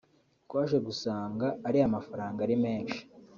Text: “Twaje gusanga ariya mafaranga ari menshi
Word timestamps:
“Twaje 0.45 0.77
gusanga 0.87 1.47
ariya 1.67 1.93
mafaranga 1.95 2.39
ari 2.45 2.55
menshi 2.63 2.99